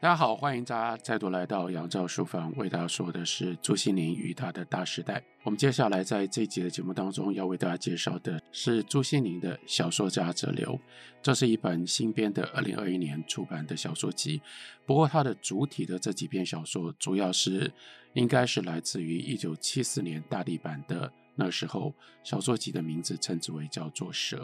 [0.00, 5.20] 大家好，欢迎大家再度来到杨照书房，为大家说的是朱西甯与他的大时代。
[5.42, 10.72] 我们接下来在这一集的节目当中要为大家介绍的是朱西甯的《小说家者流》，
[11.20, 14.40] 这是一本新编的二零二一年出版的小说集。
[14.86, 17.68] 不过它的主体的这几篇小说，主要是
[18.12, 21.92] 应该是来自于一九七四年大地版的那时候
[22.22, 24.36] 小说集的名字称之为叫做《蛇》。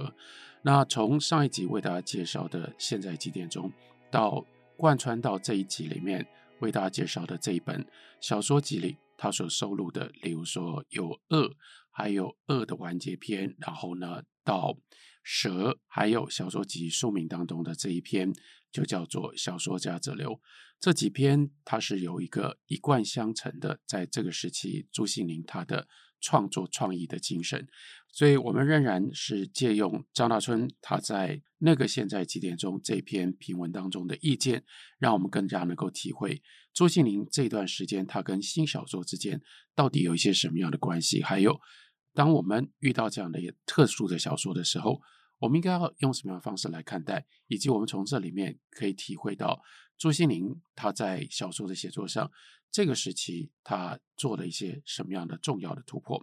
[0.62, 3.70] 那从上一集为大家介绍的现在几点钟
[4.10, 4.44] 到。
[4.76, 6.26] 贯穿到这一集里面
[6.60, 7.86] 为大家介绍的这一本
[8.20, 11.56] 小说集里，它所收录的，例如说有恶，
[11.90, 14.76] 还有恶的完结篇，然后呢到
[15.22, 18.32] 蛇，还有小说集书名当中的这一篇
[18.72, 20.30] 就叫做《小说家者流》。
[20.80, 25.88] 这几篇它是有一个一贯相承的，在这个时期朱西甯他的
[26.24, 27.68] 创作创意的精神。
[28.10, 34.64] 所以，我们仍然是借用张大春他在那个现在几点钟这篇评文当中的意见，
[34.98, 36.40] 让我们更加能够体会
[36.72, 39.42] 朱西甯这段时间他跟新小说之间
[39.74, 41.22] 到底有一些什么样的关系。
[41.24, 41.60] 还有，
[42.12, 45.00] 当我们遇到这样的特殊的小说的时候，
[45.40, 49.60] 我们应该要用什么样的方式来看待，以及我们从这里面可以体会到
[50.04, 52.30] 朱心凌他在小说的写作上
[52.70, 56.22] 这个时期他做了一些什么样的重要的突破。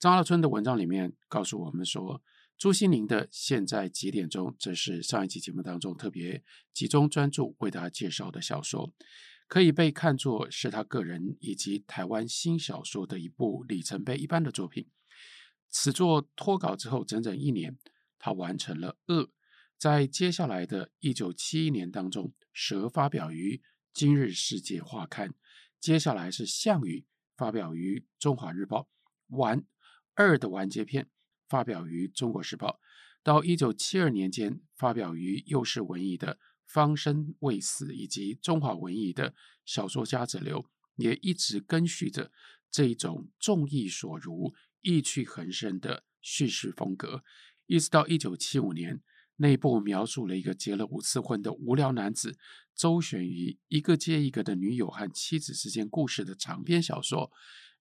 [0.00, 2.20] 张大春的文章里面告诉我们说，
[2.58, 6.42] 朱心凌的现在几点钟，这是上一期节目当中特别
[6.74, 8.92] 集中专注为大家介绍的小说，
[9.46, 14.88] 可以被看作是他个人以及台湾新小说的一部里程碑一般的作品。
[15.70, 17.78] 此作脱稿之后整整一年，
[18.18, 19.26] 他完成了《恶》，
[19.78, 22.24] 在接下来的一九七一年当中，
[22.58, 23.56] 《蛇》发表于
[23.92, 25.28] 《今日世界画刊》，
[25.78, 27.00] 接下来是《项羽》
[27.36, 28.88] 发表于《中华日报》，
[29.36, 29.66] 完。
[30.14, 31.10] 二的完结篇
[31.46, 32.68] 发表于《中国时报》，
[33.22, 39.32] 到一九七二年间发表于幼世文艺的《方生未死》以及中华文艺的
[39.66, 40.62] 《小说家者流》，
[40.94, 42.32] 也一直根续着
[42.70, 47.22] 这一种众意所如、意趣横生的叙事风格，
[47.66, 49.02] 一直到一九七五年
[49.36, 52.38] 内部描述了一个结了五次婚的无聊男子
[52.74, 57.30] 周旋于一个接一个的女友和妻子之间故事的长篇小说，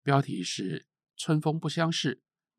[0.03, 0.79] 标题是
[1.17, 2.15] 《春风不相识》。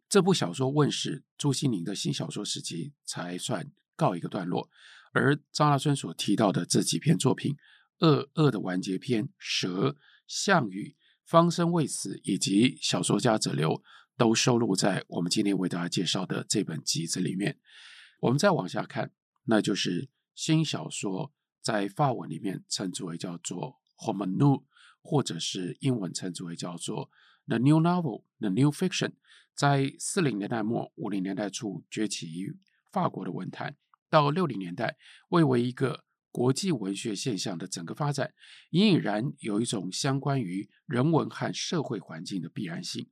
[0.09, 4.71] 这部小说问世，朱西甯的新小说时期才算告一个段落。
[5.13, 7.55] 而张大春所提到的这几篇作品，
[8.07, 9.89] 《恶》恶的完结篇，《蛇》、
[10.27, 10.89] 《项羽》、
[11.25, 13.71] 《方生未死》以及《小说家者流》，
[14.17, 17.59] 都收录在我们今天为大家介绍的这本集子里面。
[18.27, 19.13] 我们再往下看，
[19.45, 24.65] 那就是新小说，在法文里面称之为叫做 roman nouveau，
[25.01, 27.09] 或者是英文称之为叫做
[27.47, 29.13] the new novel、the new fiction。
[29.55, 32.59] 在四零年代末、五零年代初崛起于
[32.91, 33.77] 法国的文坛，
[34.11, 34.97] 到六零年代，
[35.29, 38.35] 为为一个国际文学现象的整个发展，
[38.71, 43.09] 隐隐然有一种相关于人文和社会环境的必然性。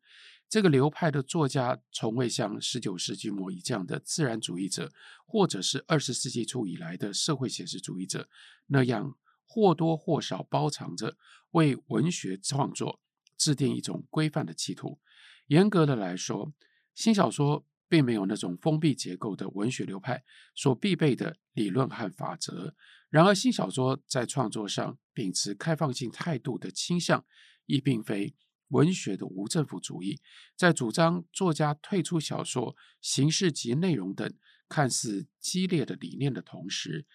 [0.55, 4.93] 这个流派的作家从未像十九世纪末以这样的自然主义者，
[5.27, 8.29] 或者是二十世纪初以来的社会写实主义者
[8.69, 11.17] 那样或多或少包藏着
[11.51, 13.01] 为文学创作
[13.37, 15.01] 制定一种规范的企图。
[15.49, 16.53] 严格的来说，
[16.95, 20.23] 新小说并没有那种封闭结构的文学流派
[20.55, 22.77] 所必备的理论和法则。
[23.11, 27.27] 然而，新小说在创作上秉持开放性态度的倾向，
[27.67, 28.37] 亦并非
[28.75, 30.21] 文学的无政府主义。
[30.57, 34.35] 在主张作家退出小说形式及内容等
[34.69, 37.07] 看似激烈的理念的同时，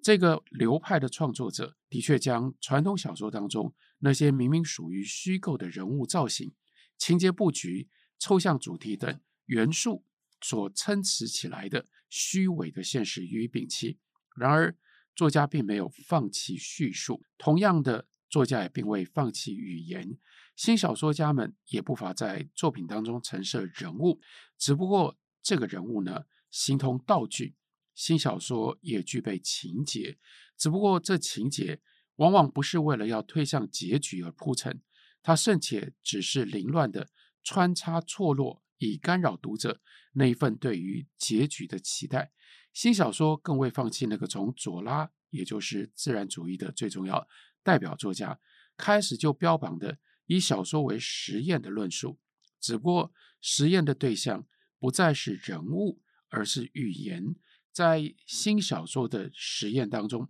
[0.00, 6.52] 这个流派的创作者的确将传统小说当中那些明明属于虚构的人物造型。
[6.96, 10.04] 情节布局、抽象主题等元素
[10.40, 13.98] 所撑持起来的虚伪的现实予以摒弃。
[14.36, 14.76] 然而，
[15.16, 20.16] 作家并没有放弃叙述，同样的，作家也并未放弃语言。
[20.58, 24.20] 新小说家们也不乏在作品当中陈设人物，
[24.58, 27.54] 只不过这个人物呢，形同道具。
[27.94, 30.18] 新小说也具备情节，
[30.56, 31.80] 只不过这情节
[32.16, 34.82] 往往不是为了要推向结局而铺陈。
[35.22, 37.08] 它甚且只是凌乱的
[37.44, 39.80] 穿插错落，以干扰读者
[40.14, 42.32] 那一份对于结局的期待。
[42.72, 47.28] 新小说更未放弃那个从左拉，也就是自然主义的最重要
[47.62, 48.40] 代表作家
[48.76, 52.20] 开始就标榜的以小说为实验的论述，
[52.60, 54.46] 只不过实验的对象
[54.78, 57.34] 不再是人物，而是语言。
[57.72, 60.28] 在新小说的实验当中，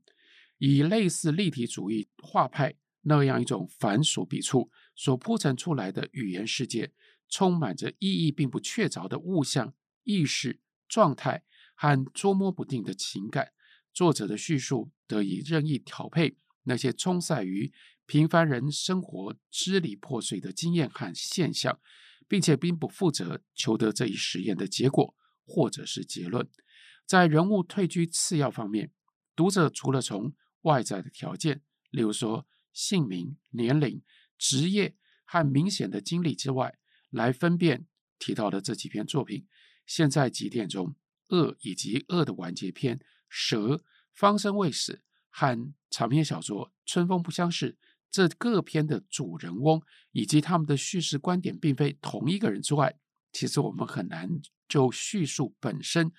[0.59, 4.71] 以类似立体主义画派那样一种繁琐笔触。
[4.95, 6.93] 所铺陈出来的语言世界，
[7.29, 13.53] 充满着意义并不确凿的物象、意识、状态和捉摸不定的情感。
[13.93, 17.73] 作者的叙述得以任意调配，那些充塞于
[18.09, 21.79] 平凡人生活支离破碎的经验和现象，
[22.27, 25.15] 并且并不负责求得这一实验的结果
[25.45, 26.49] 或者是结论。
[27.05, 28.91] 在人物退居次要方面，
[29.37, 30.33] 读者除了从
[30.63, 34.03] 外在的条件，例如说姓名、年龄、
[34.39, 36.79] 职业和明显的经历之外，
[37.11, 37.87] 来分辨
[38.19, 39.47] 提到的这几篇作品。
[39.85, 40.97] 现在几点钟？
[41.29, 43.85] 恶以及恶的完结篇，蛇
[44.15, 47.73] 方生未死和长篇小说《春风不相识》
[48.11, 49.83] 这各篇的主人翁
[50.13, 52.99] 以及他们的叙事观点并非同一个人之外，
[53.33, 56.13] 其实我们很难就叙述本身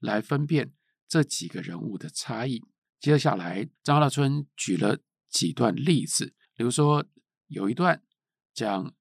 [0.00, 0.72] 来分辨
[1.08, 2.62] 这几个人物的差异。
[3.00, 4.98] 接下来，张大春举了
[5.28, 7.04] 几段例子，比如说
[7.48, 8.02] 有一段
[8.52, 8.94] 讲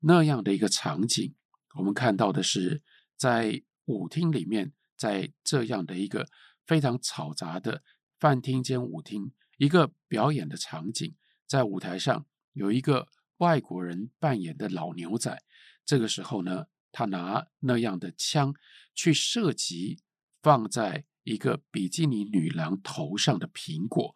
[0.00, 1.34] 那样的一个场景，
[1.76, 2.82] 我们看到的是
[3.16, 4.72] 在舞厅里面。
[4.98, 6.28] 在这样的一个
[6.66, 7.84] 非常嘈杂的
[8.18, 11.14] 饭厅兼舞厅，一个表演的场景，
[11.48, 13.08] 在舞台上有一个
[13.38, 15.42] 外国人扮演的老牛仔。
[15.84, 18.54] 这个时候呢，他拿那样的枪
[18.94, 20.02] 去射击
[20.42, 24.14] 放在一个比基尼女郎头上的苹果，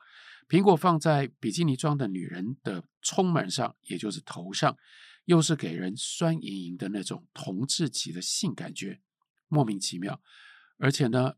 [0.49, 4.77] 苹果放在比基尼装的女人的冲门上，也就是头上，
[5.25, 9.01] 又是给人酸盈盈的那种同志级的性感觉，
[9.49, 10.23] 莫名其妙。
[10.77, 11.37] 而且呢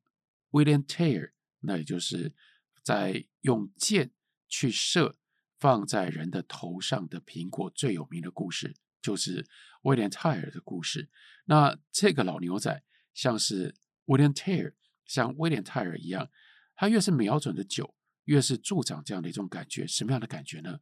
[0.51, 1.31] ，William Tell，
[1.61, 2.35] 那也就是
[2.83, 4.11] 在用箭
[4.49, 5.17] 去射
[5.65, 9.47] 放在人的头上的苹果最有名的故事，就是
[9.85, 11.09] 威廉泰尔的故事。
[11.47, 12.83] 那这个老牛仔
[13.15, 13.75] 像是
[14.05, 14.75] William Tell，
[15.07, 16.29] 像威廉泰尔一样，
[16.77, 17.95] 他越是瞄准的久，
[18.25, 19.87] 越是助长这样的一种感觉。
[19.87, 20.81] 什么样的感觉呢？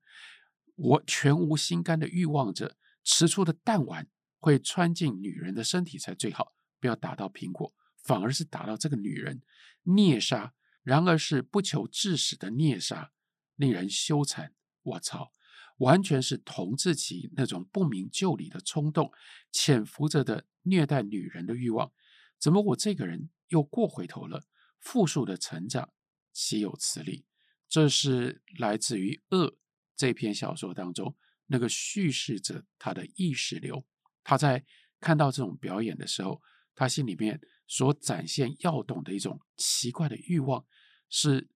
[0.75, 4.09] 我全无心肝的欲望着，吃出的弹丸
[4.41, 7.73] 会穿进女人的身体才最好，不要打到苹果。
[8.03, 9.43] 反而是打到这个女人，
[9.85, 13.13] 虐杀，然而是不求致死的虐杀，
[13.55, 14.51] 令人羞惭。
[14.83, 15.33] 我操，
[15.79, 19.13] 完全是同志期那种不明就里的冲动，
[19.51, 21.93] 潜伏着的虐待女人的欲望。
[22.39, 24.47] 怎么我这个人又过回头了？
[24.81, 25.93] 负数的成长，
[26.33, 27.25] 岂有此理？
[27.69, 29.53] 这是来自于《恶》
[29.97, 33.87] 这篇小说当中那个叙事者他的意识流。
[34.25, 34.65] 他在
[35.01, 36.43] 看到这种表演的时候，
[36.75, 37.41] 他心里面。
[37.69, 40.67] 所展现要懂的一种奇怪的欲望，
[41.09, 41.49] 是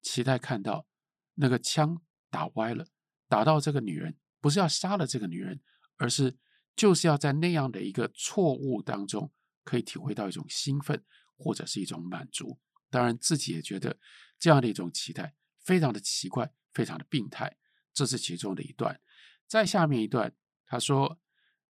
[0.00, 0.86] 期待看到
[1.34, 2.86] 那个枪打歪了，
[3.28, 5.60] 打到这个女人，不是要杀了这个女人，
[5.96, 6.36] 而是
[6.74, 9.30] 就是要在那样的一个错误当中，
[9.64, 11.04] 可以体会到一种兴奋
[11.36, 12.58] 或者是一种满足。
[12.88, 13.98] 当然，自己也觉得
[14.38, 15.34] 这样的一种期待
[15.64, 17.56] 非常的奇怪，非常的病态。
[17.92, 19.00] 这是其中的一段。
[19.46, 20.34] 再下面一段，
[20.66, 21.18] 他说，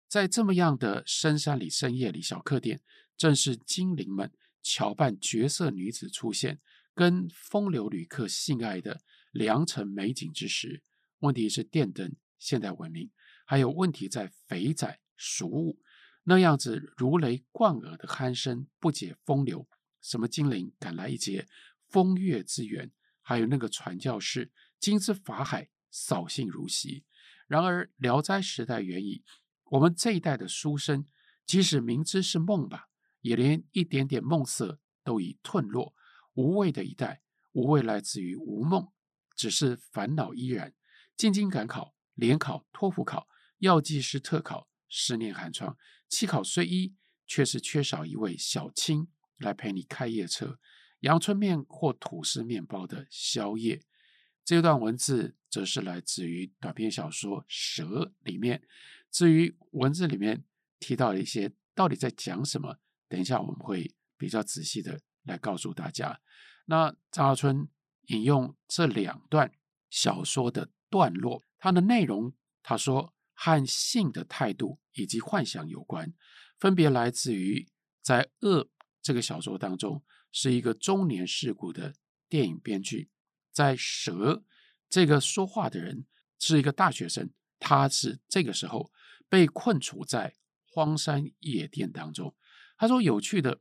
[0.06, 2.82] 在这么样的深山里、深夜里、小客店。
[3.16, 6.58] 正是精灵们乔扮绝色女子出现，
[6.94, 10.82] 跟风流旅客性爱的良辰美景之时。
[11.20, 13.10] 问题是电灯、现代文明，
[13.44, 15.78] 还有问题在肥仔、俗物
[16.24, 19.68] 那样子如雷贯耳的鼾声，不解风流。
[20.00, 21.46] 什么精灵赶来一劫
[21.88, 22.90] 风月之缘，
[23.20, 27.04] 还有那个传教士金之法海扫兴如昔。
[27.46, 29.22] 然而聊斋时代远矣，
[29.64, 31.06] 我们这一代的书生，
[31.44, 32.88] 即使明知是梦吧。
[33.20, 35.94] 也连一点点梦色都已褪落，
[36.32, 37.20] 无味的一代，
[37.52, 38.88] 无味来自于无梦，
[39.40, 40.74] 只是烦恼依然。
[41.16, 43.26] 进京赶考，联考、托福考、
[43.60, 45.78] 药剂师特考，十年寒窗，
[46.10, 46.94] 七考虽一，
[47.26, 50.58] 却是缺少一位小青来陪你开夜车，
[51.00, 53.82] 阳春面或吐司面包的宵夜。
[54.44, 57.84] 这段文字则是来自于短篇小说《蛇》
[58.18, 58.62] 里面。
[59.10, 60.44] 至于文字里面
[60.78, 62.78] 提到的一些，到底在讲什么？
[63.08, 66.20] 等一下，我们会比较仔细的来告诉大家。
[66.66, 67.66] 那张大春
[68.10, 69.52] 引用这两段
[69.88, 76.12] 小说的段落，它的内容，他说和性的态度以及幻想有关，
[76.58, 77.68] 分别来自于
[78.02, 78.64] 在《恶》
[79.00, 80.02] 这个小说当中，
[80.32, 81.94] 是一个中年世故的
[82.28, 83.08] 电影编剧；
[83.52, 84.12] 在《蛇》
[84.88, 86.04] 这个说话的人
[86.38, 88.90] 是一个大学生，他是这个时候
[89.28, 90.34] 被困处在
[90.66, 92.34] 荒山野店当中。
[92.76, 93.60] 他说：“有趣的，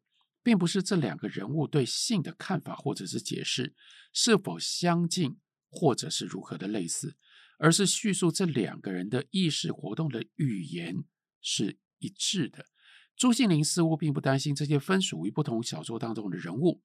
[0.49, 3.75] 并不是这两个人物对性的看法或者是解释
[4.11, 5.37] 是否相近，
[5.69, 7.15] 或者是如何的类似，
[7.59, 11.03] 而是叙述这两个人的意识活动的语言
[11.39, 12.65] 是一致的。
[13.15, 16.81] 朱西甯似乎并不担心这些分属于不同小说当中的人物，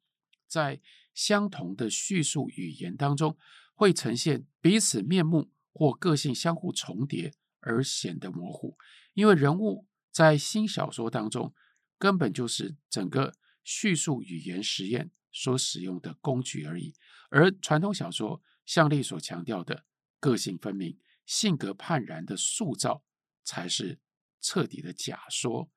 [0.47, 0.83] 在
[1.15, 3.35] 相同的叙述语言当中
[3.73, 8.77] 会呈现彼此面目或个性相互重叠而显得模糊，
[9.15, 11.55] 因为人物在新小说当中。”
[11.97, 13.33] 根本就是整个
[13.65, 16.95] 叙述语言实验所使用的工具而已，
[17.31, 19.85] 而传统小说向力所强调的
[20.21, 23.03] 个性分明、性格判然的塑造，
[23.43, 23.99] 才是
[24.41, 25.71] 彻底的假说。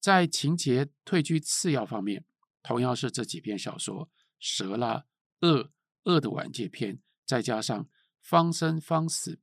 [0.00, 2.24] 在情节退居次要方面，
[2.62, 5.06] 同样是这几篇小说，蛇啦、
[5.40, 5.72] 恶、
[6.04, 7.88] 恶的完结篇，再加上
[8.20, 9.40] 方生方死，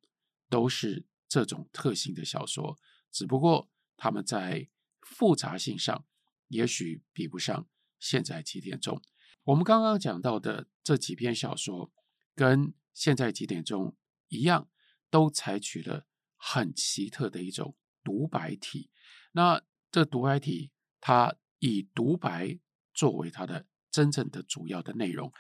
[0.50, 2.78] 都是这种特性的小说。
[3.12, 4.70] 只不过他们在
[5.02, 6.06] 复杂性上，
[6.48, 7.68] 也许比不上
[8.06, 9.02] 现在几点钟。
[9.46, 11.92] 我们刚刚讲到的这几篇小说，
[12.36, 13.98] 跟现在几点钟
[14.28, 14.70] 一样，
[15.10, 16.06] 都采取了
[16.38, 18.92] 很奇特的一种独白体。
[19.32, 19.60] 那
[19.92, 20.70] 这独白体，
[21.02, 22.60] 它以独白
[22.94, 25.34] 作为它的真正的主要的内容。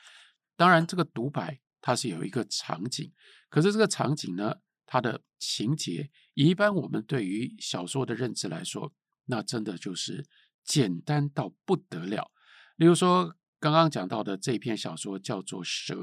[0.55, 3.13] 当然，这个独白它是有一个场景，
[3.47, 4.55] 可是这个场景呢，
[4.87, 8.91] 它的情节，一般我们对于小说的认知来说，
[9.25, 10.25] 那真的就是
[10.63, 12.31] 简单到不得了。
[12.75, 15.93] 例如说，刚刚讲到的这篇小说叫做《蛇》，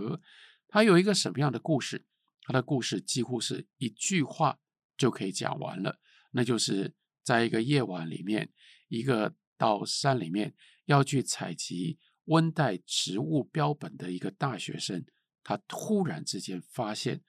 [0.68, 2.06] 它有一个什么样的故事？
[2.44, 4.58] 它的故事几乎是一句话
[4.96, 6.00] 就可以讲完了，
[6.32, 8.52] 那就是在一个夜晚里面，
[8.88, 10.54] 一个到山里面
[10.86, 15.04] 要去采集温带植物标本的一个大学生，
[15.44, 17.22] 他突然之间发现，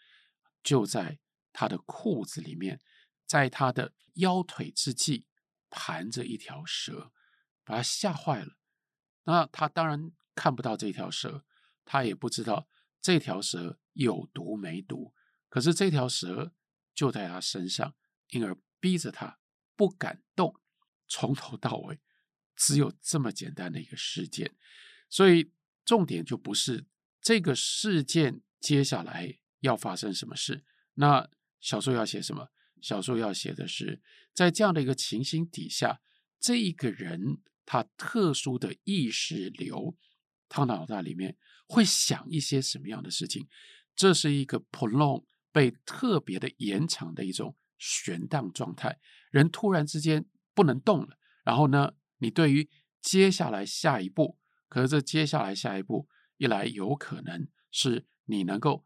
[0.64, 1.20] 就在
[1.52, 2.80] 他的裤子里面，
[3.28, 5.26] 在他的腰腿之际
[5.70, 7.12] 盘着一条蛇，
[7.64, 8.58] 把他吓坏了。
[9.24, 10.12] 那他当然。
[10.36, 11.46] 看不到这条蛇，
[11.86, 12.68] 他也不知道
[13.00, 15.14] 这条蛇有毒没毒。
[15.48, 16.56] 可是这条蛇
[16.96, 17.94] 就在他身上，
[18.30, 19.38] 因而逼着他
[19.76, 20.60] 不敢动。
[21.08, 22.00] 从头到尾
[22.56, 24.56] 只有这么简单的一个事件，
[25.08, 25.52] 所以
[25.86, 26.88] 重点就不是
[27.22, 30.64] 这个事件接下来要发生什么事。
[30.96, 32.50] 那小说要写什么？
[32.82, 34.02] 小说要写的是
[34.34, 36.02] 在这样的一个情形底下，
[36.40, 39.98] 这一个人他特殊的意识流。
[40.50, 41.36] 他脑袋里面
[41.68, 43.48] 会想一些什么样的事情？
[43.96, 49.00] 这是一个 prolong 被特别的延长的一种悬荡状态，
[49.32, 51.18] 人突然之间不能动了。
[51.44, 52.70] 然后呢，你对于
[53.02, 54.38] 接下来下一步，
[54.70, 58.86] 可是这接下来下一步一来，有可能是你能够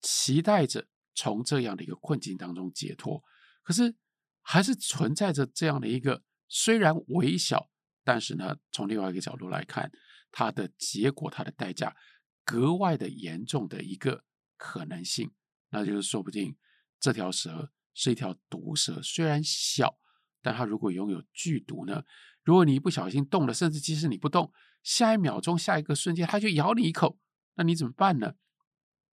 [0.00, 3.22] 期待着从这样的一个困境当中解脱，
[3.62, 3.96] 可是
[4.42, 7.70] 还是存在着这样的一个虽然微小，
[8.10, 9.88] 但是呢，从另外一个角度来看。
[10.32, 11.96] 它的结果，它的代价
[12.44, 14.24] 格外的严重的一个
[14.56, 15.32] 可能性，
[15.70, 16.56] 那就是说不定
[17.00, 19.98] 这条蛇是一条毒蛇，虽然小，
[20.40, 22.04] 但它如果拥有剧毒呢？
[22.44, 24.52] 如果你一不小心动了，甚至即使你不动，
[24.84, 27.18] 下一秒钟、下一个瞬间，它就咬你一口，
[27.56, 28.34] 那你怎么办呢？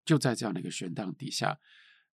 [0.05, 1.59] 就在这样的一个悬荡底下，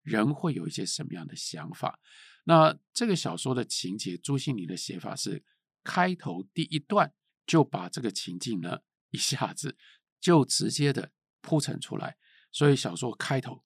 [0.00, 2.00] 人会有一些什么样的想法？
[2.44, 5.44] 那这个小说的情节，朱西甯的写法是
[5.84, 7.14] 开头第一段
[7.46, 8.80] 就把这个情境呢。
[9.10, 9.78] 一下子
[10.20, 12.16] 就直接的铺陈出来，
[12.50, 13.64] 所以小说开头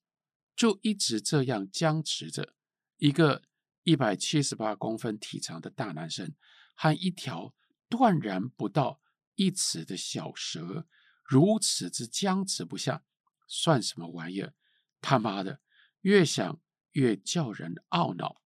[0.54, 2.52] 就一直这样僵持着，
[2.98, 3.44] 一个
[3.84, 6.34] 一百七十八公分体长的大男生
[6.74, 7.54] 和一条
[7.88, 9.00] 断然不到
[9.36, 10.86] 一尺的小蛇，
[11.24, 13.02] 如此之僵持不下，
[13.46, 14.52] 算什么玩意儿？
[15.00, 15.62] 他妈的，
[16.02, 16.60] 越想
[16.90, 18.42] 越叫人懊恼。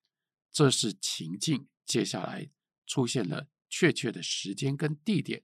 [0.53, 2.53] 这是情境，接下来
[2.87, 5.43] 出现了确切的时间跟地点。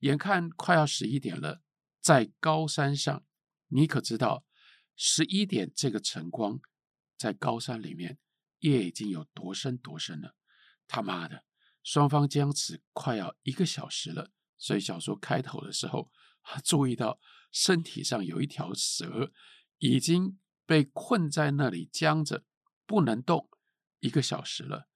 [0.00, 1.62] 眼看快要十一点了，
[2.00, 3.26] 在高山上，
[3.68, 4.46] 你可知道
[4.94, 6.60] 十一点这个晨光
[7.16, 8.18] 在高山里面
[8.60, 10.36] 夜已经有多深多深了？
[10.86, 11.44] 他妈的，
[11.82, 14.30] 双方僵持快要一个小时了。
[14.56, 16.10] 所以小说开头的时候，
[16.62, 17.18] 注意到
[17.50, 19.32] 身体上有一条蛇
[19.78, 22.44] 已经被困在那里僵着，
[22.86, 23.48] 不能动
[24.00, 24.88] 一个小时了，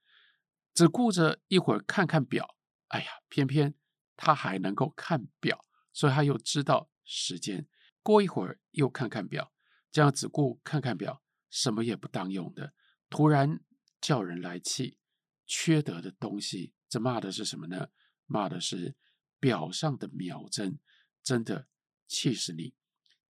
[0.75, 2.58] 只顾着一会儿看看表。
[2.89, 3.75] 哎呀，偏偏。
[4.21, 7.69] 他还能够看表，所以他又知道时间。
[8.03, 9.53] 过一会儿又看看表，
[9.93, 12.75] 这样只顾看看表，什么也不当用的，
[13.09, 13.61] 突然
[14.01, 14.99] 叫人来气。
[15.47, 17.91] 缺德的东西，这骂的是什么呢？
[18.27, 18.97] 骂的是
[19.39, 20.81] 表上的秒针，
[21.23, 21.69] 真的
[22.09, 22.75] 气死你！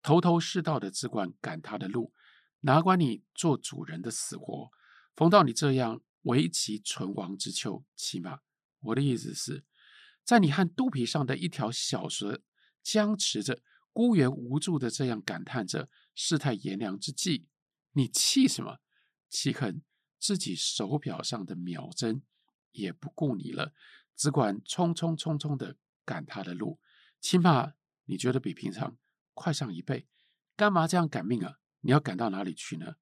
[0.02, 2.12] 头头是道的只管赶他的路，
[2.60, 4.70] 哪管你做主人的死活。
[5.16, 8.40] 逢到你这样危其存亡之秋，起码
[8.86, 9.64] 我的意思是。
[10.24, 12.42] 在你和肚皮上的一条小蛇
[12.82, 13.62] 僵持着，
[13.92, 17.46] 孤悬无助的这样感叹着世态炎凉之际，
[17.92, 18.80] 你气什么？
[19.28, 19.82] 气恨
[20.18, 22.22] 自己手表上的秒针
[22.72, 23.72] 也不顾你了，
[24.16, 26.80] 只管匆匆匆匆的赶他的路，
[27.20, 27.74] 起码
[28.06, 28.96] 你觉得比平常
[29.32, 30.08] 快上一倍，
[30.56, 31.58] 干嘛这样赶命啊？
[31.80, 32.96] 你要赶到哪里去呢？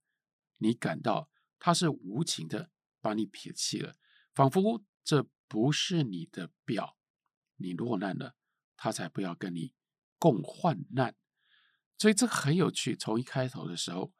[0.58, 3.96] 你感到他是无情的把你撇弃了，
[4.34, 6.98] 仿佛这不是你的表。
[7.54, 8.34] 你落难了，
[8.76, 9.72] 他才不要跟你
[10.18, 11.14] 共患难。
[11.96, 12.96] 所以这个很有趣。
[12.96, 14.12] 从一开头的时候，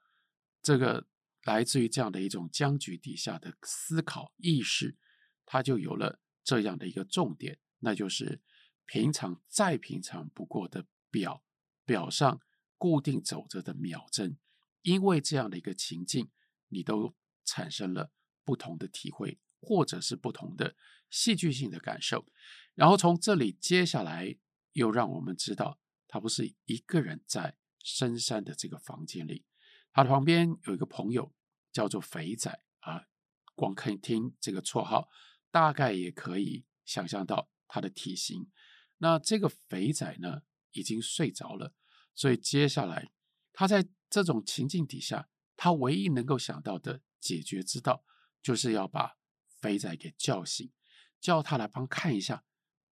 [0.63, 1.09] 这个
[1.43, 4.97] 来自于这样的一种僵局底下的思考意识，
[5.45, 8.41] 它就有了这样的一个重点，那就是
[8.87, 11.43] 平常再平常不过的表
[11.85, 12.41] 表上
[12.79, 14.39] 固定走着的秒针，
[14.83, 16.31] 因为这样的一个情境，
[16.69, 18.13] 你都产生了
[18.45, 20.77] 不同的体会，或者是不同的
[21.11, 22.27] 戏剧性的感受。
[22.75, 24.37] 然后从这里接下来
[24.73, 29.45] 又让我们知道，他不是一个人在深山的这个房间里，
[29.93, 31.33] 他的旁边有一个朋友
[31.73, 33.07] 叫做肥仔啊，
[33.55, 35.09] 光看听这个绰号，
[35.51, 38.51] 大概也可以想象到他的体型。
[38.99, 40.43] 那这个肥仔呢，
[40.73, 41.73] 已经睡着了，
[42.15, 43.11] 所以接下来
[43.53, 48.05] 他在这种情境底下，他唯一能够想到的解决之道，
[48.43, 49.17] 就是要把
[49.65, 50.71] 肥仔给叫醒，
[51.23, 52.45] 叫他来帮看一下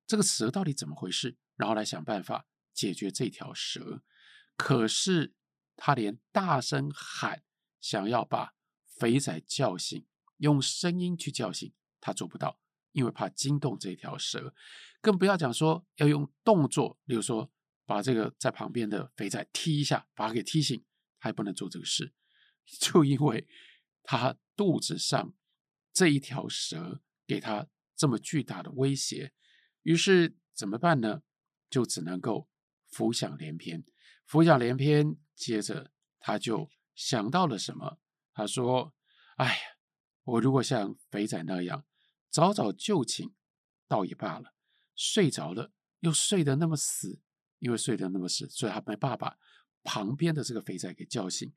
[0.07, 4.01] 这个蛇到底怎么回事，然后来想办法解决这条蛇。
[4.55, 5.33] 可是
[5.75, 7.43] 他连大声喊，
[7.81, 8.53] 想要把
[8.85, 10.05] 肥仔叫醒，
[10.37, 12.57] 用声音去叫醒，他做不到，
[12.93, 14.55] 因为怕惊动这条蛇，
[15.01, 17.51] 更不要讲说要用动作，比如说
[17.85, 20.81] 把这个在旁边的肥仔踢一下，把他给踢醒，
[21.17, 22.13] 还不能做这个事，
[22.79, 23.45] 就因为
[24.03, 25.33] 他肚子上
[25.93, 29.33] 这一条蛇给他这么巨大的威胁，
[29.83, 31.21] 于是怎么办呢？
[31.69, 32.49] 就只能够
[32.89, 33.85] 浮想联翩。
[34.25, 37.99] 浮想联翩，接着他就想到了什么？
[38.33, 38.93] 他说
[39.37, 39.61] ：“哎呀，
[40.23, 41.85] 我如果像肥仔那样
[42.29, 43.33] 早早就寝，
[43.87, 44.53] 倒也罢了。
[44.95, 47.21] 睡着了又睡得那么死，
[47.59, 49.37] 因为睡得那么死，所以他没爸爸
[49.83, 51.53] 旁边的这个肥仔给叫醒。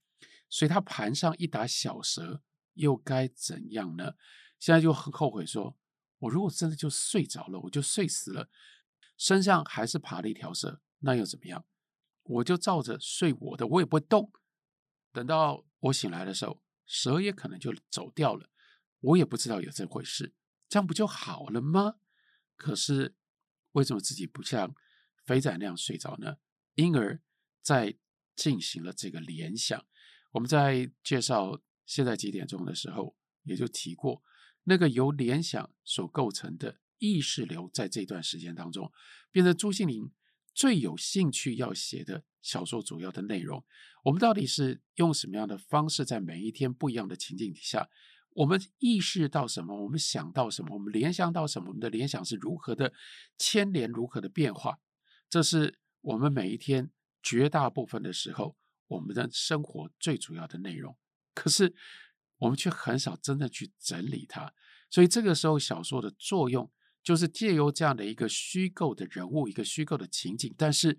[0.49, 2.43] 所以他盘上一打小蛇，
[2.75, 4.15] 又该怎样呢？
[4.59, 5.77] 现在就很后悔说，
[6.19, 8.49] 我如果真的就睡着了，我就睡死了，
[9.17, 11.65] 身上还是爬了一条蛇，那又怎么样？”
[12.25, 14.33] 我就照着睡我的，我也不会动。
[15.13, 18.49] 等到我醒来的时候，蛇也可能就走掉了，
[19.01, 20.33] 我也不知道有这回事，
[20.69, 21.97] 这样不就好了吗？
[22.57, 23.15] 可是
[23.73, 24.75] 为什么自己不像
[25.27, 26.37] 肥仔那样睡着呢？
[26.77, 27.21] 因而，
[27.61, 27.99] 在
[28.35, 29.87] 进行了这个联想。
[30.33, 34.23] 我们在介绍现在几点钟的时候，也就提过，
[34.65, 38.91] 那个由联想所构成的意识流，在这段时间当中，
[39.31, 40.11] 变成朱西甯。
[40.55, 43.65] 最有兴趣要写的小说主要的内容，
[44.05, 47.91] 我们到底是用什么样的方式，在每一天不一样的情境底下，
[48.35, 52.93] 我们意识到什么，我们想到什么，我们联想到什么，我们的联想是如何的
[53.37, 54.79] 牵连，如何的变化，
[55.29, 60.97] 这是我们每一天绝大部分的时候，我们的生活最主要的内容。
[61.35, 61.75] 可是
[62.39, 64.55] 我们却很少真的去整理它，
[64.89, 66.71] 所以这个时候小说的作用。
[67.03, 70.99] 就是借由这样的一个虚构的人物，一个虚构的情景，但是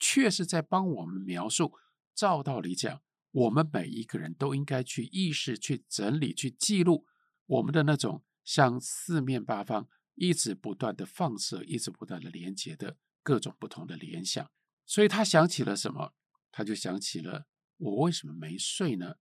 [0.00, 1.72] 却是在帮我们描述。
[2.12, 7.06] 照道理讲，我们每一个人都应该去意识、去整理、去记录
[7.46, 14.50] 我们的那种向四面八方一直不断的放射、一直不断的连接的各种不同的联想。
[14.84, 16.14] 所以他想起了什么？
[16.50, 19.14] 他就想起了我为什么没睡呢？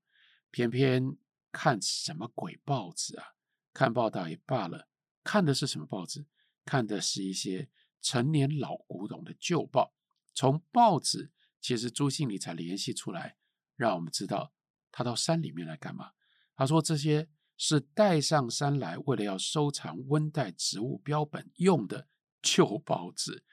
[0.53, 1.17] 偏偏
[1.51, 3.33] 看什么鬼报纸啊？
[3.73, 4.87] 看报道也罢了。
[5.23, 6.27] 看的是什么报纸？
[6.63, 9.95] 看的是一些陈年老古董的旧报。
[10.35, 13.37] 从报纸，其实朱西甯才联系出来，
[13.75, 14.53] 让我们知道
[14.91, 16.11] 他到山里面来干嘛。
[16.55, 22.07] 他说这些是带上山来，为了要收藏温带植物标本用的
[22.43, 23.43] 旧报纸。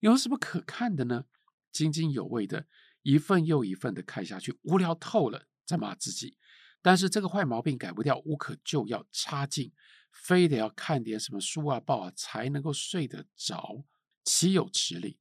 [0.00, 1.26] 有什么可看的呢？
[1.70, 2.66] 津津有味的
[3.02, 6.36] 一份又一份的看下去，无聊透了，在骂自己。
[6.80, 9.72] 但是这个坏毛病改不掉，无可救药，差劲。
[10.10, 13.84] 非得要看点什么书啊、报啊，才能够睡得着，
[14.24, 15.18] 岂有此理？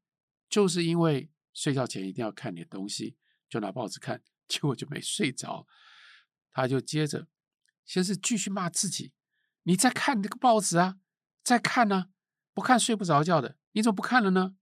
[0.50, 3.16] 就是因为睡觉前一定要看点东西，
[3.50, 5.66] 就拿报纸看，结果就没睡着。
[6.52, 7.30] 他就接着
[7.86, 9.14] 先是继续骂自己
[9.64, 10.98] ：“你在看这个报纸啊？
[11.42, 12.08] 在看呢、
[12.54, 14.56] 不看睡不着觉的，你怎么不看了呢？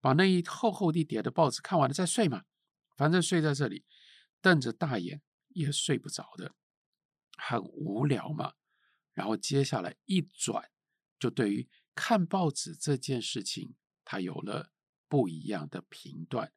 [0.00, 2.44] 把那一厚厚一叠的报纸看完了再睡嘛，
[2.96, 3.84] 反正睡在这里，
[4.44, 6.54] 瞪着大眼也睡不着的，
[7.38, 8.52] 很无聊嘛。”
[9.14, 10.70] 然后接下来一转，
[11.18, 14.70] 就对于看报纸这件事情，他有了
[15.08, 16.52] 不一样的评断。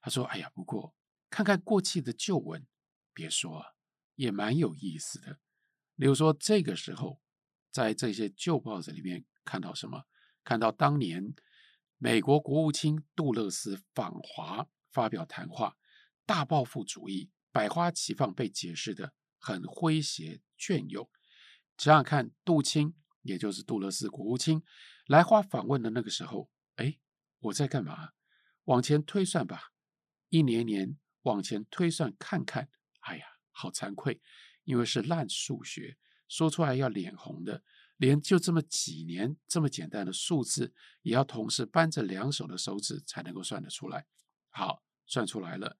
[0.00, 0.96] 他说：“哎呀，不过
[1.30, 2.66] 看看过去的旧闻，
[3.14, 3.74] 别说啊，
[4.16, 5.38] 也蛮有意思的。
[5.94, 7.22] 例如说，这个时候
[7.70, 10.06] 在这些旧报纸里面看到什么？
[10.42, 11.36] 看到当年
[11.98, 15.77] 美国国务卿杜勒斯访华发表谈话，
[16.28, 21.08] 大报复主义百花齐放，被解释得很诙谐隽永。”
[21.78, 24.62] 想想看，杜清，也就是杜勒斯国务卿
[25.06, 26.98] 来华访问的那个时候，哎，
[27.38, 28.10] 我在干嘛？
[28.64, 29.72] 往前推算吧，
[30.28, 32.68] 一年年往前推算看看，
[33.00, 34.20] 哎呀，好惭愧，
[34.64, 35.96] 因为是烂数学，
[36.28, 37.64] 说出来要脸红的。
[37.96, 44.06] 连就这么几年这么简单的数字，也要同时扳着两手的手指才能够算得出来。
[44.50, 45.78] 好，算出来了，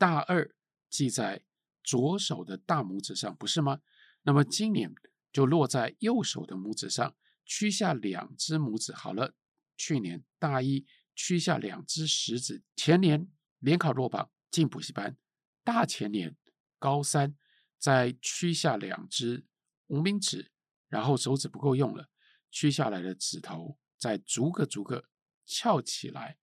[0.00, 0.56] 大二
[0.88, 1.44] 记在
[1.84, 3.82] 左手的大拇指上，不是吗？
[4.22, 4.94] 那么今年
[5.30, 8.94] 就落在右手的拇指上，屈下两只拇指。
[8.94, 9.34] 好了，
[9.76, 15.18] 去年大一屈下两只食指，前年联考落榜进补习班，
[15.62, 16.34] 大前年
[16.78, 17.36] 高三
[17.78, 19.44] 再屈下两只
[19.88, 20.50] 无名指。
[20.88, 22.08] 然后手指不够用了，
[22.50, 25.10] 屈下来的指头再逐个逐个
[25.44, 26.38] 翘起来，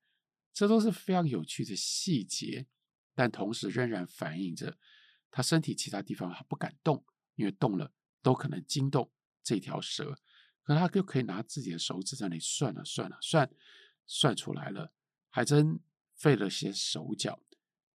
[0.54, 2.68] 这都是非常有趣的细节，
[3.18, 4.78] 但同时仍然反映着
[5.32, 7.04] 他身体其他地方他不敢动，
[7.34, 10.20] 因为动了都可能惊动这条蛇。
[10.62, 13.50] 可他就可以拿自己的手指在那里算了算了算，
[14.06, 14.94] 算出来了，
[15.30, 15.80] 还真
[16.14, 17.42] 费了些手脚。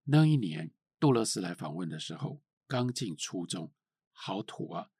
[0.07, 3.73] 那一年杜勒斯来访问的时候，刚进初中，
[4.11, 4.91] 好土啊！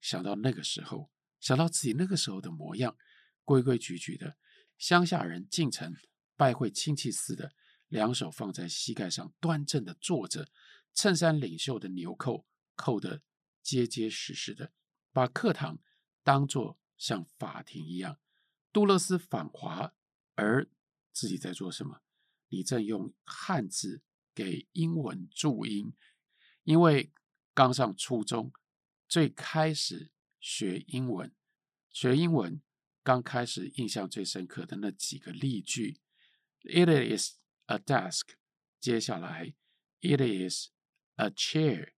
[0.00, 2.96] 想到那个时候，想到自己那个时候的模样，
[3.44, 4.36] 规规矩矩的
[4.78, 5.92] 乡下人进城
[6.36, 7.52] 拜会亲戚似的，
[7.88, 10.48] 两手放在膝盖上，端正的坐着，
[10.92, 13.22] 衬衫领袖的纽扣扣得
[13.62, 14.72] 结结实实的，
[15.12, 15.78] 把课堂
[16.22, 18.18] 当作像法庭一样。
[18.72, 19.94] 杜勒斯访华，
[20.34, 20.68] 而
[21.12, 22.02] 自己在做什么？
[22.48, 24.02] 你正用汉字
[24.34, 25.92] 给英文注音，
[26.64, 27.12] 因为
[27.54, 28.52] 刚上初中。
[29.08, 31.32] 最开始学英文，
[31.92, 32.60] 学英文
[33.04, 36.00] 刚开始印象最深刻的那几个例句
[36.62, 38.34] ，It is a desk。
[38.80, 39.54] 接下来
[40.00, 40.70] ，It is
[41.16, 41.92] a chair。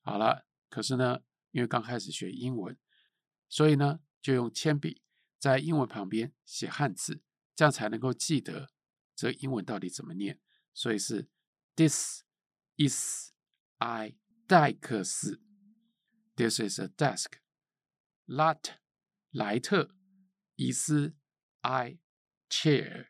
[0.00, 2.78] 好了，可是呢，因为刚开始学英文，
[3.48, 5.02] 所以呢，就用铅笔
[5.38, 7.22] 在英文旁边写汉字，
[7.54, 8.70] 这样才能够记得
[9.14, 10.40] 这英文到底怎么念。
[10.74, 11.28] 所以是
[11.74, 12.22] This
[12.76, 13.32] is
[13.78, 15.40] I 戴克斯。
[16.36, 17.38] This is a desk。
[18.26, 18.76] lat
[19.30, 19.94] 莱特
[20.56, 20.90] is
[21.62, 21.98] I
[22.50, 23.08] chair.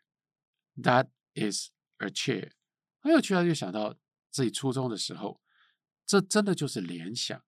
[0.77, 2.55] That is 而且
[3.01, 3.97] 很有趣啊，就想到
[4.31, 5.41] 自己初中的时候，
[6.05, 7.45] 这真的就是联想。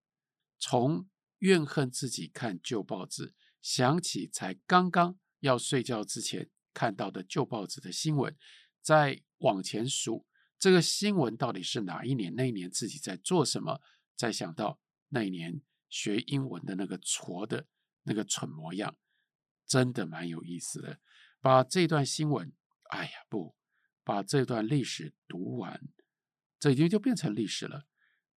[0.58, 1.08] 从
[1.38, 8.36] 怨恨自己看旧报纸，想起才刚刚要睡觉之前看到的旧报纸的新闻，
[8.82, 10.26] 再往前数
[10.58, 12.34] 这个新闻到底是哪一年？
[12.34, 13.80] 那一年自己在做什么？
[14.16, 15.62] 再想到那一年。
[15.90, 17.66] 学英文的那个挫的
[18.02, 18.94] 那个蠢模样，
[19.66, 21.00] 真的蛮有意思的。
[21.40, 22.52] 把这段新闻，
[22.90, 23.56] 哎呀，不，
[24.08, 25.86] 把这段历史读完，
[26.58, 27.84] 这已经就变成历史了。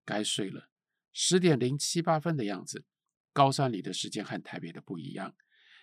[0.03, 0.69] 该睡了，
[1.13, 2.85] 十点零七八分的样子。
[3.31, 5.33] 高山里的时间和台北的不一样，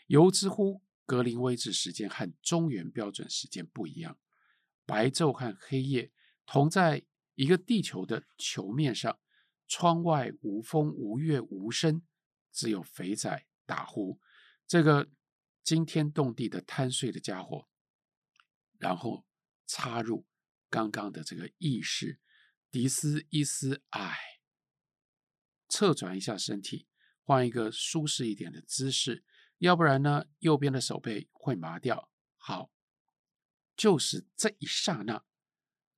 [0.09, 4.19] 油之乎格林威治时间和中原标准时间不一样。
[4.85, 6.13] 白昼和黑夜
[6.45, 7.03] 同在
[7.35, 9.19] 一个地球的球面上。
[9.71, 12.03] 窗外无风无月无声，
[12.51, 14.19] 只有肥仔打呼，
[14.67, 15.11] 这个
[15.63, 17.69] 惊天动地的贪睡的家伙，
[18.79, 19.27] 然后
[19.69, 20.27] 插入
[20.69, 22.19] 刚刚的这个意识，
[22.73, 24.41] 迪斯伊斯唉，
[25.69, 26.89] 侧转一下身体，
[27.23, 29.23] 换一个舒适一点的姿势，
[29.59, 32.11] 要不然呢，右边的手背会麻掉。
[32.37, 32.73] 好，
[33.77, 35.25] 就是这一刹那，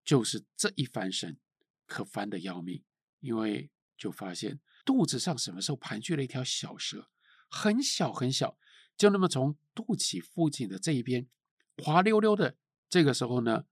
[0.04, 1.38] 就是这一翻身，
[1.86, 2.84] 可翻得要命。
[3.20, 7.10] 因为就发现肚子上什么时候盘踞了一条小蛇，
[7.50, 8.58] 很小很小，
[8.96, 11.28] 就那么从肚脐附近的这一边
[11.76, 12.56] 滑溜溜的，
[12.90, 13.64] 这个时候呢，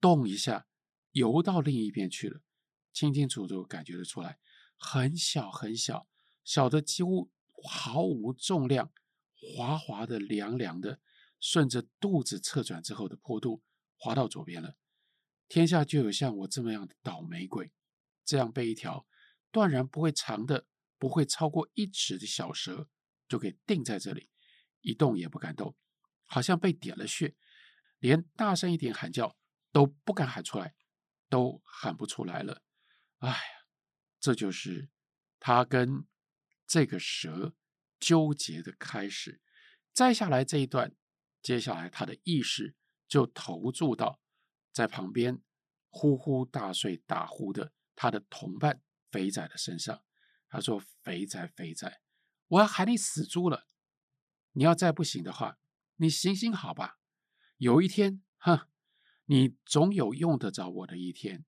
[0.00, 0.66] 动一下
[1.10, 2.40] 游到另一边去了，
[2.92, 4.38] 清清楚楚感觉得出来，
[4.78, 6.08] 很小很小，
[6.44, 7.30] 小的几乎
[7.68, 8.92] 毫无重量，
[9.34, 11.00] 滑滑的凉凉的，
[11.40, 13.62] 顺着肚子侧转之后的坡度
[13.98, 14.76] 滑到左边了。
[15.48, 17.72] 天下就有像我这么样的倒霉鬼。
[18.24, 19.06] 这样被一条
[19.52, 20.66] 断然不会长的、
[20.98, 22.88] 不会超过一尺的小蛇
[23.28, 24.28] 就给定在这里，
[24.80, 25.76] 一动也不敢动，
[26.24, 27.36] 好像被点了穴，
[28.06, 29.36] 连大声一点喊叫
[29.72, 30.76] 都不敢喊出来，
[31.28, 32.62] 都喊不出来了。
[33.18, 33.36] 哎呀，
[34.20, 34.90] 这就是
[35.40, 36.06] 他跟
[36.68, 37.56] 这个蛇
[37.98, 39.42] 纠结的开始。
[39.92, 40.94] 再下来这一段，
[41.42, 42.76] 接下来他的意识
[43.08, 44.20] 就投注到
[44.70, 45.42] 在旁边
[45.88, 47.72] 呼呼大睡打呼的。
[47.96, 50.04] 他的同伴肥仔的身上，
[50.48, 52.00] 他说：“肥仔，肥仔，
[52.46, 53.66] 我要喊你死猪了！
[54.52, 55.58] 你要再不醒的话，
[55.96, 56.95] 你行行好吧。
[57.58, 58.66] 有一天，哼，
[59.24, 61.44] 你总有用得着我的一天。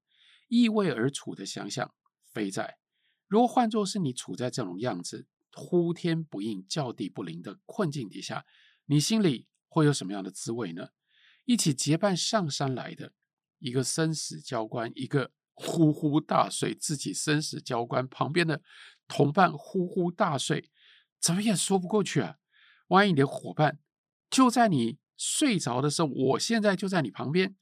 [0.49, 1.95] 意味而处的想想，
[2.33, 2.79] 肥仔，
[3.27, 8.47] 如果换作是你处在这种样子，呼天不应、叫地不灵的困境底下，
[8.87, 10.89] 你心里会有什么样的滋味呢？
[11.45, 13.13] 一起结伴上山来的，
[13.59, 18.63] 一个生死交关，一个呼呼大睡，自己生死交关，旁边的
[19.07, 20.71] 同伴呼呼大睡，
[21.21, 22.39] 怎么也说不过去啊！
[22.87, 23.79] 万一你的伙伴
[24.31, 27.57] 就在你睡着的时候，我现在就在你旁边，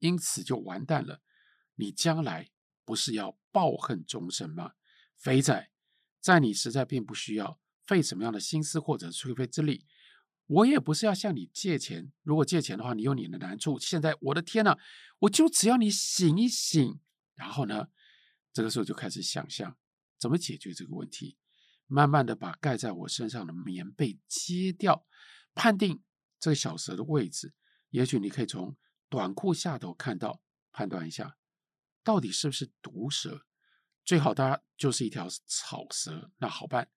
[0.00, 1.22] 因此就完蛋了。
[1.76, 2.50] 你将来
[2.84, 4.72] 不是要抱恨终生吗？
[5.16, 5.70] 肥仔，
[6.20, 9.86] 在你实在并不需要费什么样的心思或者吹灰之力。
[10.46, 13.78] 我也不是要向你借钱，如果借钱的话，你有你的难处。
[13.78, 14.76] 现在我的天呐，
[15.20, 16.98] 我就只要你醒一醒，
[17.36, 17.86] 然后呢，
[18.52, 19.76] 这个时候就开始想象
[20.18, 21.36] 怎么解决这个问题，
[21.86, 25.06] 慢慢的把盖在我身上的棉被揭掉，
[25.54, 26.02] 判定
[26.40, 27.54] 这个小蛇的位置。
[27.90, 28.76] 也许你可以从
[29.08, 31.36] 短裤下头看到，判断一下
[32.02, 33.46] 到底是不是毒蛇。
[34.04, 36.90] 最好它就是一条草蛇，那好办。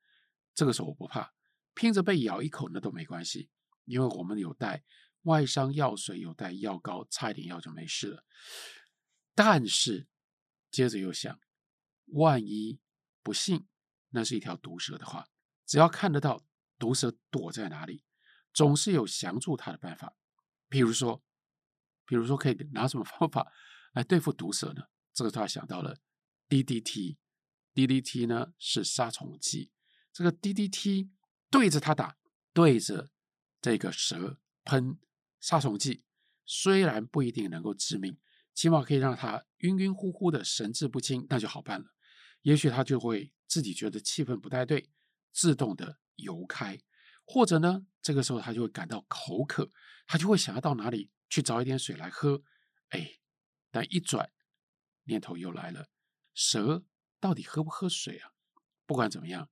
[0.55, 1.33] 这个时候我不怕。
[1.75, 3.49] 拼着被咬一口那都没关系，
[3.85, 4.83] 因为我们有带
[5.23, 8.23] 外伤药水，有带药膏，擦一点药就没事了。
[9.33, 10.07] 但是
[10.69, 11.39] 接着又想，
[12.05, 12.79] 万一
[13.23, 13.65] 不幸
[14.09, 15.27] 那是一条毒蛇的话，
[15.65, 16.45] 只要看得到
[16.77, 18.03] 毒蛇躲在哪里，
[18.53, 20.15] 总是有降住它的办法。
[20.69, 21.23] 比如说，
[22.05, 23.51] 比如说可以拿什么方法
[23.93, 24.83] 来对付毒蛇呢？
[25.13, 25.97] 这个他想到了
[26.49, 29.71] DDT，DDT 呢是杀虫剂，
[30.11, 31.09] 这个 DDT。
[31.51, 32.17] 对着它打，
[32.51, 33.11] 对着
[33.61, 34.97] 这个蛇喷
[35.39, 36.03] 杀虫剂，
[36.47, 38.17] 虽然不一定能够致命，
[38.55, 41.93] 起码可以让它晕晕乎乎的神志不清，那就好办了。
[42.41, 44.89] 也许它就会自己觉得气氛不太对，
[45.31, 46.81] 自动的游开，
[47.25, 49.69] 或者呢，这个时候他就会感到口渴，
[50.05, 52.43] 他就会想要到哪里去找一点水来喝。
[52.89, 53.19] 哎，
[53.71, 54.31] 但一转
[55.05, 55.89] 念头又来了，
[56.33, 56.85] 蛇
[57.19, 58.31] 到底喝不喝水啊？
[58.85, 59.49] 不管怎么样。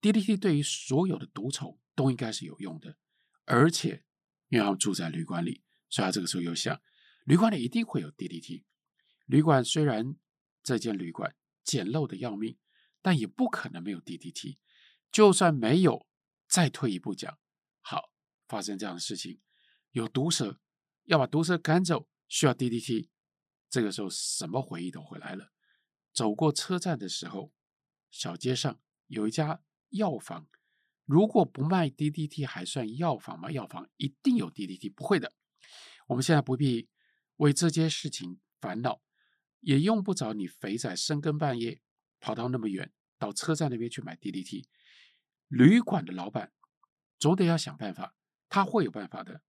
[0.00, 2.96] DDT 对于所有的毒虫都应该是有用的，
[3.44, 4.04] 而且
[4.48, 6.80] 因为他们住在旅馆里，所以他这个时候又想，
[7.24, 8.64] 旅馆里一定会有 DDT。
[9.26, 10.16] 旅馆虽然
[10.62, 12.58] 这间旅馆简陋的要命，
[13.00, 14.58] 但也不可能没有 DDT。
[15.12, 16.06] 就算没有，
[16.52, 17.38] 再退一步讲，
[17.80, 18.12] 好，
[18.46, 19.40] 发生这样的事情，
[19.92, 20.60] 有毒蛇，
[21.04, 23.08] 要把毒蛇赶走，需要 DDT。
[23.70, 25.54] 这个时候什么回忆都回来了。
[26.12, 27.54] 走过车站的时候，
[28.10, 29.64] 小街上有一家。
[29.92, 30.48] 药房
[31.04, 33.50] 如果不卖 DDT 还算药房吗？
[33.50, 35.34] 药房一定有 DDT，不会的。
[36.06, 36.88] 我们现在不必
[37.36, 39.02] 为这件事情烦恼，
[39.60, 41.82] 也用不着你肥仔深更半夜
[42.20, 44.64] 跑到那么远到车站那边去买 DDT。
[45.52, 46.50] 旅馆的老板
[47.18, 48.14] 总得要想办法，
[48.48, 49.42] 他会有办法的。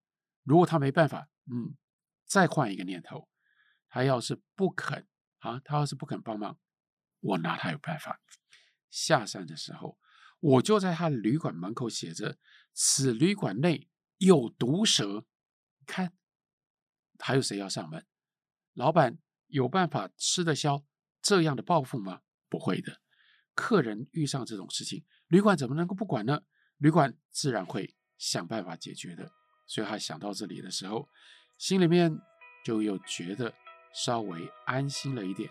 [0.44, 1.78] 如果他没办法，嗯，
[2.26, 3.30] 再换一个念头，
[3.88, 5.08] 他要是不肯
[5.40, 6.60] 啊，他要是不肯帮忙，
[7.22, 8.20] 我拿他有办法。
[8.90, 9.98] 下山的时候。
[10.46, 12.38] 我就在他旅馆门口写着
[12.76, 13.88] ：“此旅馆内
[14.18, 15.26] 有毒蛇。”
[15.88, 16.12] 看，
[17.18, 18.06] 还有谁要上门？
[18.74, 20.84] 老板有办法吃得消
[21.22, 22.24] 这样的报复吗？
[22.50, 23.00] 不会的。
[23.56, 26.40] 客人遇上这种事情，旅馆怎么能够不管呢？
[26.78, 29.32] 旅馆自然会想办法解决的。
[29.66, 31.10] 所以他想到这里的时候，
[31.58, 32.16] 心里面
[32.64, 33.52] 就又觉得
[33.96, 35.50] 稍微安心了一点。